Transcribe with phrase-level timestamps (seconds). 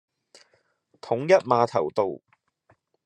[0.99, 2.19] 統一碼頭道